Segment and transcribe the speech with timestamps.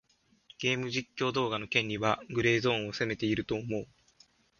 [0.57, 3.85] ゲーム実況動画の権利はグレーゾーンを攻めていると思う。